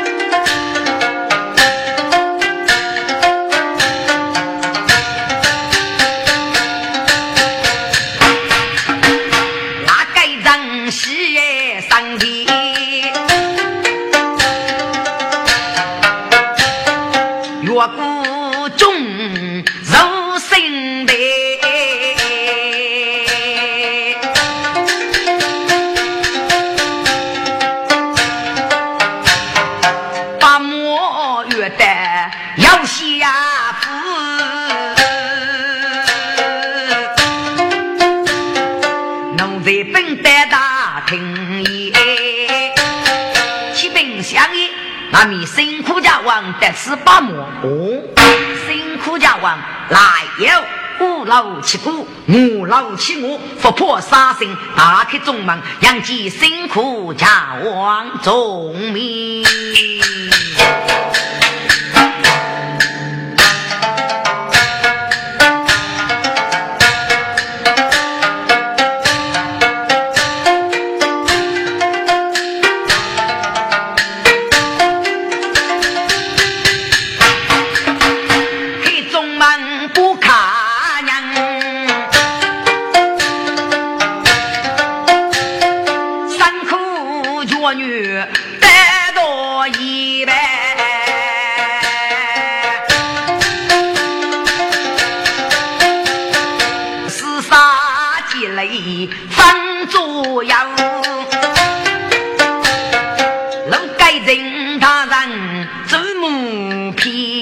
[46.64, 48.01] 得此八亩哦，
[48.66, 49.59] 辛苦家王
[49.89, 49.99] 来
[50.38, 58.18] 有五老七姑，五老七我，佛破杀生，打开中门，扬起辛苦家王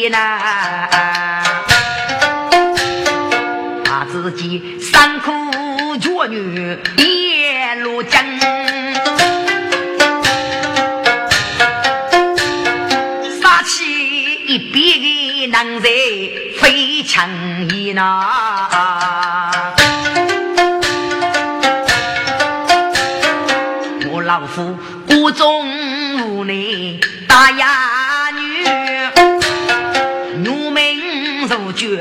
[0.09, 0.39] 呐，
[3.83, 5.29] 把自己三姑
[5.97, 8.19] 姐女也如井，
[13.41, 13.83] 杀起
[14.47, 15.89] 一辈的男在
[16.59, 17.29] 非常
[17.69, 18.01] 也呐，
[24.13, 24.77] 我老夫
[25.07, 25.65] 孤终
[26.27, 26.53] 无奈
[27.27, 27.90] 大呀。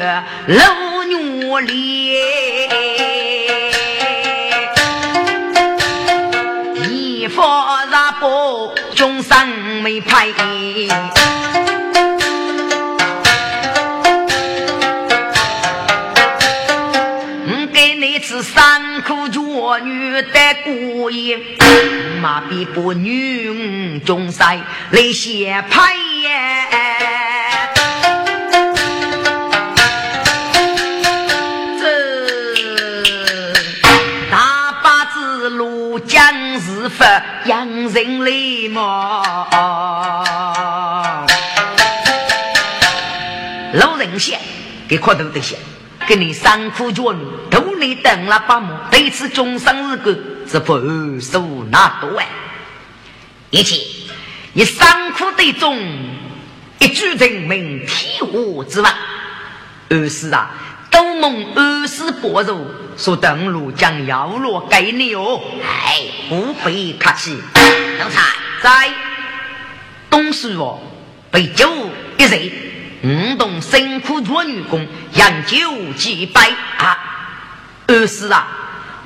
[0.00, 2.16] 老女里，
[6.88, 9.46] 一发热波，终生
[9.82, 10.28] 没派。
[17.46, 21.38] 我给你吃三苦脚女的过瘾，
[22.22, 24.46] 马比不女终生
[24.92, 27.19] 来先派耶。
[37.44, 39.22] 养人泪嘛，
[43.74, 44.38] 老人些
[44.88, 45.56] 给苦头的些，
[46.06, 47.14] 给你三苦脚，
[47.50, 50.14] 都你等了八亩，对此终生日个，
[50.46, 52.26] 只怕二数那多哎。
[53.50, 53.76] 一切
[54.54, 55.78] 以三苦对中，
[56.78, 58.92] 一举人民天下之望。
[59.88, 60.50] 二是啊，
[60.90, 62.66] 都蒙二是薄肉，
[62.96, 65.40] 说登陆将要落给你哦。
[65.62, 67.38] 哎，不必客气。
[67.98, 68.22] 奴才
[68.62, 68.90] 在
[70.08, 70.80] 东市哦，
[71.30, 71.70] 被酒
[72.18, 72.52] 一醉，
[73.02, 76.40] 五动辛苦做女工，饮酒几杯
[76.78, 76.98] 啊。
[77.86, 78.48] 二是啊，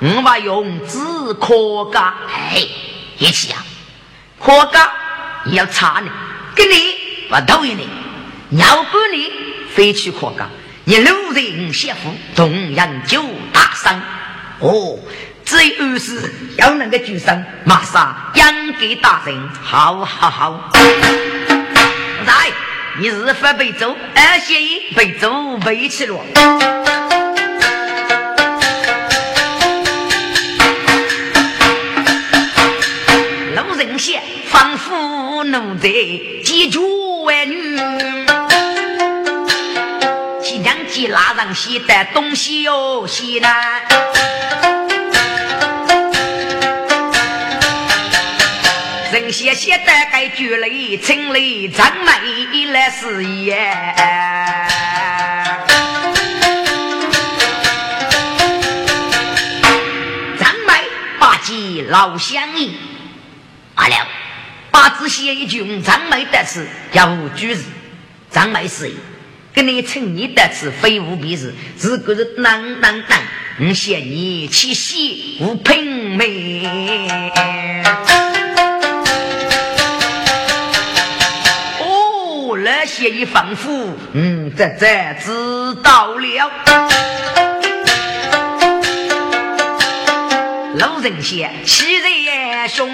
[0.01, 0.99] 我把用纸
[1.35, 2.15] 可干。
[2.29, 2.63] 哎，
[3.19, 3.65] 一起啊。
[4.41, 4.91] 可干
[5.47, 6.11] 要查你，
[6.55, 7.89] 给你我讨厌你，
[8.59, 9.31] 要不你
[9.71, 10.49] 非去可干。
[10.87, 13.23] 一路人媳妇同样就
[13.55, 13.99] 大伤
[14.61, 14.99] 哦，
[15.43, 20.71] 只有二是要能够举生，马上养给大人，好好好。
[22.27, 22.51] 来，
[23.01, 24.55] 你日发被走，二些
[24.95, 26.21] 被走背起了。
[33.55, 34.21] 老人些
[34.51, 35.89] 仿佛奴才
[36.45, 36.79] 几绝
[37.25, 37.94] 万女。
[41.09, 43.83] 拉上西的东西哟，西南。
[49.13, 53.57] 人些些的该举雷，城雷张美来事业。
[60.37, 60.73] 张美
[61.21, 62.77] 八戒老乡义，
[63.77, 64.07] 阿了，
[64.73, 67.63] 八字写一句，张美的是要无举日，
[68.31, 68.93] 张美是。
[69.55, 73.21] 跟你称你的是非无必事，如果是当当当，
[73.61, 76.61] 我嫌你气息无品味。
[81.81, 84.87] 哦，那些一丰富，嗯，这这
[85.25, 85.33] 知
[85.85, 86.51] 道了。
[90.75, 92.91] 老人些气人凶，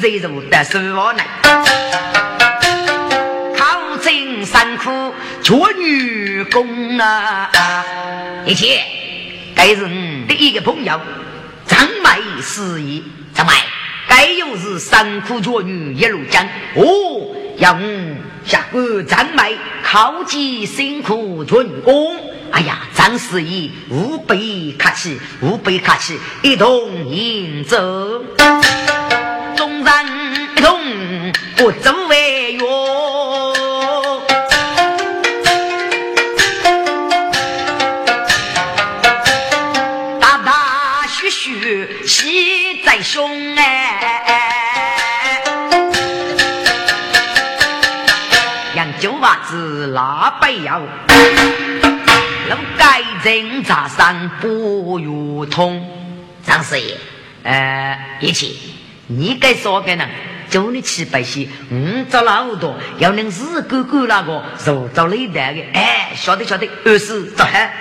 [0.00, 1.26] 一贼如得手我难，
[3.54, 7.50] 考进三苦做女工啊！
[8.46, 8.82] 一切
[9.54, 10.98] 该人的一个朋友，
[11.66, 13.02] 张麦事业，
[13.34, 13.52] 张麦
[14.08, 16.46] 该又是三苦做女一路讲
[16.76, 17.78] 哦，要
[18.42, 19.52] 下个张麦
[19.84, 22.18] 考级辛苦做女工。
[22.52, 27.76] 哎呀，张四义无比客气，无比客气，一同迎走。
[31.60, 33.52] 众人一同不走为乐，
[40.18, 45.42] 大大虚虚喜在胸哎，
[48.74, 55.86] 杨九娃子拉白腰，路盖人扎上不如通，
[56.42, 56.96] 张四爷，
[57.42, 58.76] 呃，一起。
[59.12, 60.08] 你该说给人，
[60.50, 67.72] 叫你七百些，五找老多，要能日哥哥那个受着累代的，哎，晓得晓得，二是走嗨。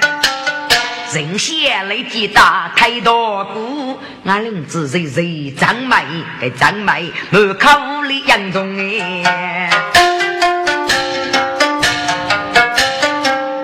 [1.12, 5.96] 人先来地大，太多股，俺领子谁谁张美，
[6.40, 9.72] 给张美，门口里杨中哎，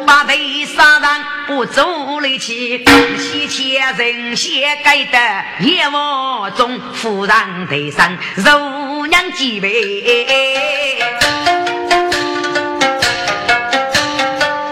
[0.07, 1.09] 把对杀人
[1.45, 1.87] 不走。
[2.25, 2.83] 力气，
[3.19, 5.19] 西前人先盖的
[5.59, 7.35] 夜幕中，夫人
[7.67, 10.97] 头上如娘几位，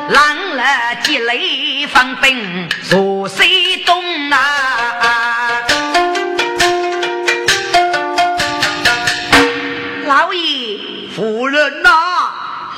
[0.10, 4.01] 狼了积累放兵坐西东
[4.32, 5.62] 啊！
[10.08, 10.80] 老爷，
[11.16, 11.91] 夫人呐，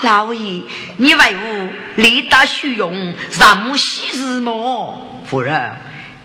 [0.01, 0.61] 老爷。
[0.97, 5.23] 你为吾力大虚荣，让母喜日么？
[5.25, 5.71] 夫人，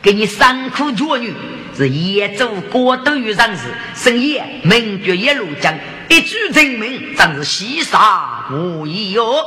[0.02, 1.32] 给你三苦绝女，
[1.76, 3.64] 是夜走过都于人世，
[3.94, 5.74] 深夜明绝一路江，
[6.08, 9.44] 一举成名，真是喜煞无疑哟。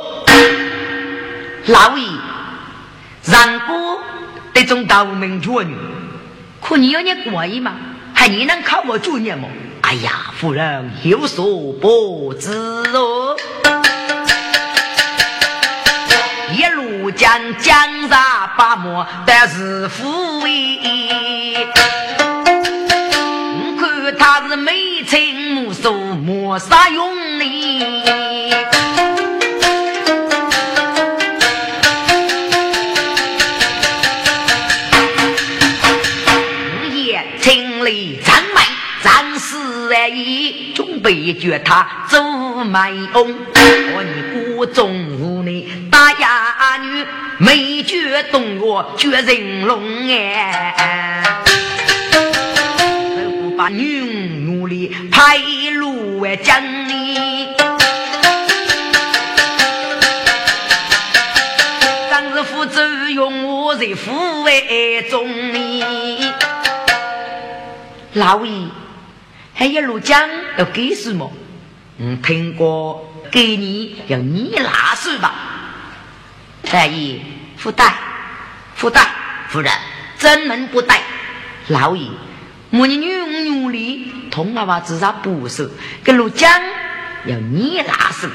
[1.66, 2.08] 老爷，
[3.24, 3.98] 让哥
[4.52, 5.76] 这种大名绝女，
[6.60, 7.74] 可你有你过意吗？
[8.14, 9.48] 还你能靠我主念吗？
[9.82, 13.36] 哎呀，夫人有所不知哦。
[17.16, 21.68] 将江山把莫，但是富贵。
[23.56, 28.52] 我看他是眉清目秀，没啥用哩。
[36.82, 38.62] 午夜听雷张麦，
[39.02, 39.56] 战士
[39.94, 42.20] 而已，准备一句他走
[42.64, 43.34] 卖翁，
[43.94, 46.12] 我你国中无内大
[46.78, 47.06] 女，
[47.38, 50.74] 美绝动我绝人龙哎，
[53.56, 54.00] 把女
[54.46, 55.36] 努力排
[55.72, 57.48] 路为将你。
[62.10, 65.84] 当日父子用我在府为中你，
[68.14, 68.66] 老爷。
[69.56, 71.30] 还一路讲要给什么？
[71.98, 75.63] 嗯，听过给你要你拿手吧。
[76.74, 77.20] 大爷，
[77.62, 77.94] 不带，
[78.76, 79.08] 不带，
[79.48, 79.72] 夫人
[80.16, 81.00] 怎能不带？
[81.68, 82.08] 老爷，
[82.70, 83.06] 我你女
[83.48, 85.70] 女力同阿娃至少不收，
[86.02, 86.50] 跟路江
[87.26, 88.28] 要你拿手，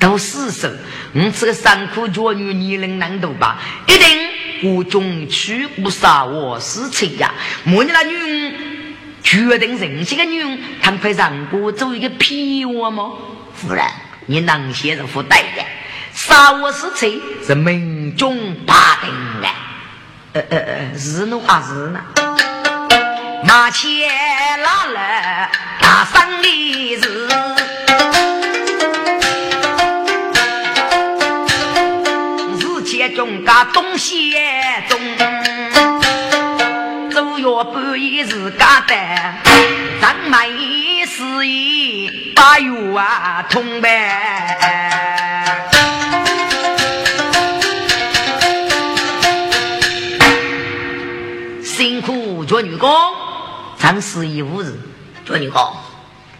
[0.00, 0.68] 都死手。
[1.12, 3.60] 我这个三苦脚女你能难度吧？
[3.86, 7.32] 一定我中去不杀我死情呀！
[7.66, 8.52] 我你那女。
[9.22, 13.12] 决定人性的女人，他会让我做一个屁我吗？
[13.54, 13.84] 夫人，
[14.26, 15.62] 你能写着付代的？
[16.12, 17.20] 杀我是谁？
[17.46, 19.48] 是民众把定的。
[20.32, 22.00] 呃呃呃，是怒还是呢？
[23.44, 23.88] 马前
[24.62, 25.48] 拉了
[25.80, 27.28] 大山的日，
[32.58, 34.32] 日前中家东西
[34.88, 34.98] 中。
[37.40, 38.94] 月半夜自家的，
[39.98, 45.29] 张梅是一把月啊通呗。
[52.50, 52.90] 做女工，
[53.78, 54.74] 张十一五日
[55.24, 55.72] 做女工，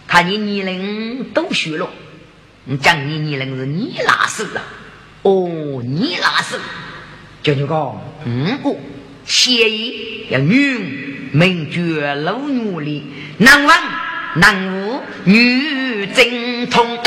[0.09, 1.89] 看你年龄都虚了，
[2.65, 4.61] 你讲你年龄是你拉手了，
[5.21, 6.57] 哦，你拉手，
[7.41, 8.75] 做女工，嗯，我。
[9.23, 13.05] 协议要女名绝老女里，
[13.37, 13.77] 男王
[14.35, 16.99] 男武女精通，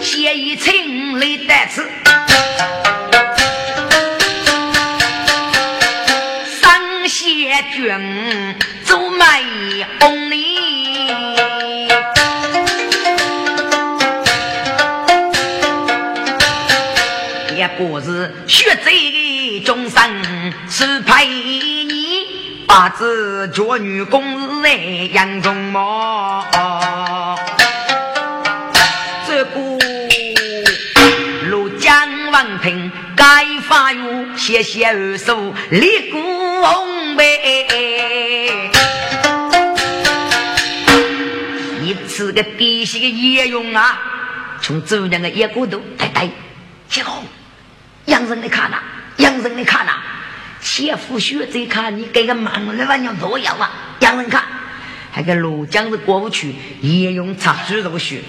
[0.00, 1.88] 协议情理得此，
[7.88, 9.42] 谢君走卖
[9.98, 11.08] 红里。
[17.56, 19.60] 也不是学贼。
[19.64, 20.00] 终生
[20.68, 24.74] 是陪你，八字脚女公在
[25.12, 26.44] 杨中毛。
[29.26, 29.60] 这个
[31.50, 36.62] 庐江王庭该发育，谢谢二叔立功
[37.18, 38.70] 呗。
[41.82, 43.98] 一次个底细的叶用啊，
[44.62, 46.30] 从周娘的叶骨头呆呆，
[46.88, 47.22] 结果
[48.06, 48.78] 杨人你看呐。
[49.18, 49.94] 洋人，你看呐，
[50.60, 52.94] 切腹血这看，你给个忙了吧？
[52.94, 53.96] 你多要啊！
[53.98, 54.44] 洋人看，
[55.10, 58.20] 还个庐江是过不去，也用插猪肉血。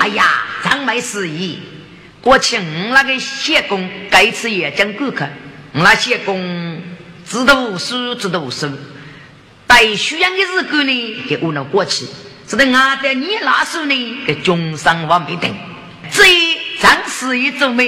[0.00, 1.60] 哎呀，张梅失意，
[2.20, 2.62] 过去我
[2.92, 5.24] 那个谢公该次也讲顾客，
[5.72, 6.82] 我那谢公
[7.28, 8.66] 知道无数，知道无数。
[9.66, 12.06] 带徐阳的日子呢，给我那过去，
[12.46, 15.54] 只得俺在你那时候呢，给终生我没等。
[16.10, 16.24] 这
[16.80, 17.86] 张失意做美，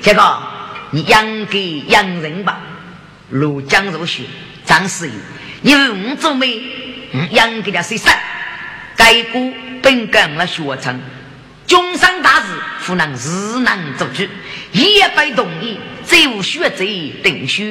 [0.00, 0.48] 结果。
[0.94, 2.60] 你养给洋人吧，
[3.32, 4.24] 庐江入学，
[4.66, 5.14] 张师爷，
[5.62, 6.62] 你问我做媒，
[7.30, 8.12] 养给了谁生？
[8.94, 9.40] 该国
[9.80, 11.00] 本干了学成，
[11.66, 12.46] 终身大事，
[12.84, 14.22] 不能日难做主，
[14.72, 16.84] 一被同意，再无学者
[17.22, 17.62] 定书。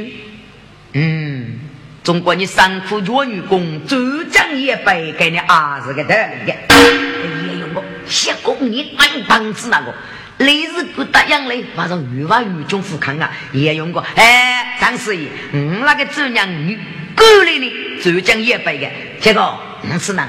[0.94, 1.60] 嗯，
[2.04, 6.56] 中国你三苦弱女工，浙江也被给你儿子给得的。
[6.76, 9.94] 也有个谢公你安棒子那个。
[10.38, 14.04] 历日不答应嘞，马上御法御中富康啊，也用过。
[14.16, 16.80] 哎，张师爷，嗯，那个周娘女，
[17.16, 17.72] 过来呢，
[18.02, 18.90] 浙江也背的。
[19.20, 20.28] 结果，嗯，是哪，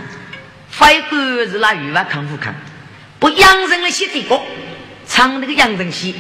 [0.69, 2.55] 非官是那御法康富康，
[3.19, 4.39] 不养成了写这个，
[5.09, 6.15] 唱那个养成戏，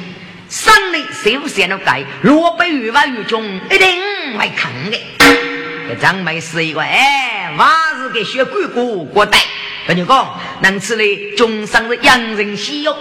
[0.52, 5.96] 上来谁不写那改，若被御法御中，一定会看的。
[5.98, 9.38] 张梅是一个，哎，娃是给学鬼过过带，
[9.86, 12.94] 跟你讲，能吃嘞，终生是养成戏哟。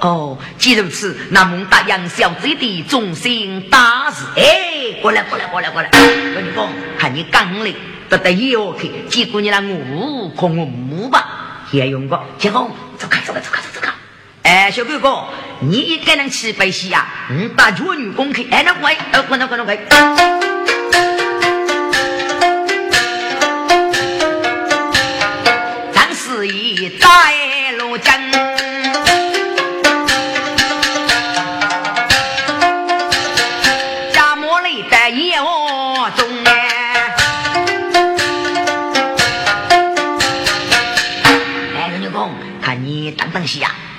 [0.00, 4.24] 哦，既如此，那么答应小姐的忠心大事。
[4.36, 5.90] 哎，过来，过来，过来，过来！
[5.90, 6.66] 跟你讲，
[6.98, 7.70] 看你刚来，
[8.08, 12.24] 得得要去，结果你那我可我木吧，也用过。
[12.38, 13.92] 结果走开，走开，走开，走开！
[14.54, 15.24] 哎，小哥哥，
[15.58, 17.04] 你一个人去白戏呀？
[17.28, 19.76] 嗯，打脚女工去，哎，那乖，呃，乖，那乖，那乖。
[25.92, 26.46] 张四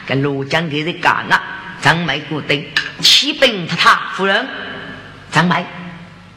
[0.05, 1.41] 跟罗江给人干啊！
[1.81, 4.47] 张梅古对，启禀他他夫人，
[5.31, 5.65] 张梅，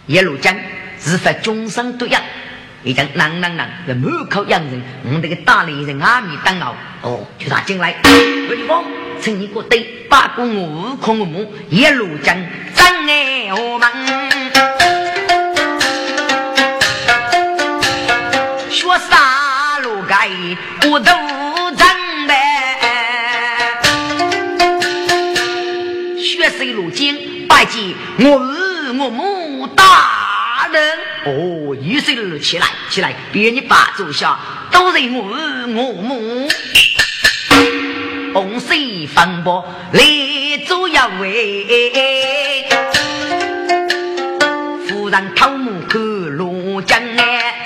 [0.07, 0.55] 一路江
[0.99, 2.21] 是发终生对呀，
[2.83, 7.95] 已经啷啷啷在满口洋人，我们这个大连人阿弥当熬哦，就他进来，
[8.49, 8.85] 魏峰，
[9.23, 12.37] 趁你过对，八公我空我母，一路江
[12.75, 13.89] 张爱我们，
[18.71, 20.29] 学啥路该
[20.91, 21.48] 我都。
[26.59, 34.37] 水路金拜见我儿我母大人哦，一岁了起来起来，别你爸坐下，
[34.73, 36.49] 都是我儿我母。
[38.35, 38.75] 红色
[39.15, 40.03] 风波来
[40.67, 42.69] 做一位，
[44.89, 46.01] 夫人头目看
[46.37, 47.65] 罗江哎，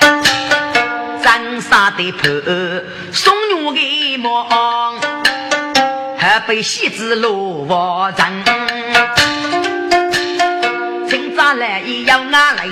[1.25, 2.31] 长沙的婆
[3.11, 4.82] 送女给忙，还
[6.41, 8.25] 被戏子罗王争。
[11.59, 12.65] 来也要拿来，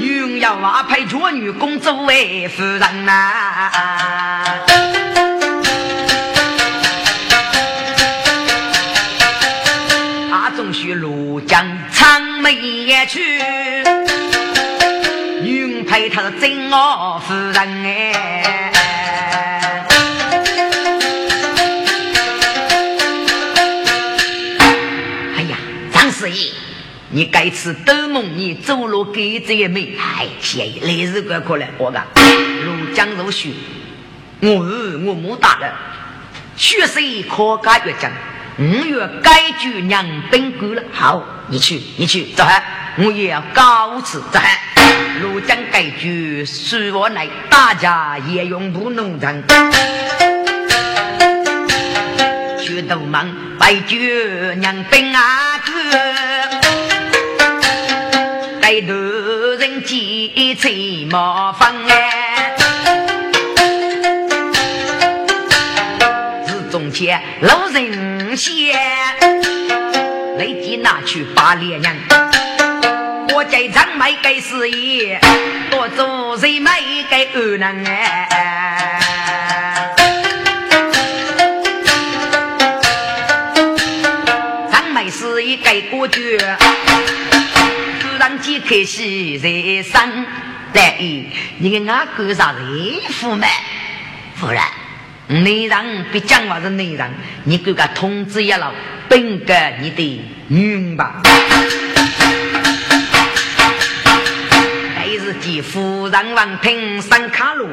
[0.00, 3.12] 女要娃配做女公作为夫人呐。
[10.32, 13.40] 阿总须庐江长眉去，
[15.40, 18.37] 女配她是真我夫人哎。
[27.18, 29.92] 你该吃斗梦，你走路给这也美。
[29.98, 32.06] 哎，谢意，来日怪可来，我讲
[32.64, 33.54] 如将如许，
[34.40, 34.54] 我
[35.04, 35.68] 我母大人，
[36.56, 38.12] 血色可改越讲，
[38.58, 40.82] 五月该举娘本官了。
[40.92, 42.62] 好，你去，你去，走汉，
[42.98, 44.20] 我也要告辞。
[44.30, 44.56] 走汉，
[45.20, 49.42] 如将该举随我来，大家也用不农场。
[52.62, 55.72] 去都忙，拜举娘本阿哥。
[58.82, 58.92] 头
[59.58, 62.54] 人见最麻烦哎，
[66.46, 68.76] 是中间老人先，
[70.36, 71.96] 立即拿去把脸娘。
[73.34, 75.18] 我在场买给事业，
[75.70, 78.28] 多做人买给二人哎。
[84.70, 86.06] 场买事业给过
[88.18, 88.38] 上。
[88.40, 89.48] 几开始在
[89.82, 90.26] 生，
[90.74, 90.98] 来，
[91.58, 93.46] 你给俺哥啥人夫嘛？
[94.36, 97.10] 夫人，内人别讲话是内人，
[97.44, 98.72] 你给个通知一了，
[99.08, 101.22] 本个你的女吧。
[104.94, 107.68] 还是几夫人王平上卡路，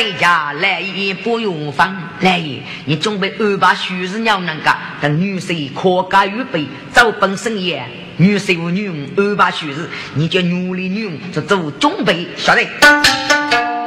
[0.00, 7.78] 在家来也不用放，来也你准备安排徐氏娘那个等女婿可家预备早本生意。
[8.16, 12.66] 女婿和女佣，安排许氏，你叫女里女佣就做准备，晓得？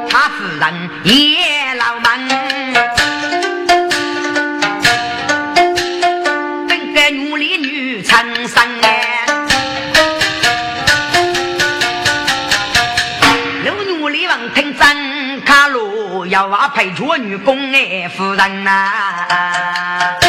[0.08, 2.28] 他夫人也老忙，
[16.54, 20.23] 我配做女工哎，夫人呐。